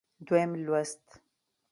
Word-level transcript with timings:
دویم 0.27 0.51
لوست 0.65 1.05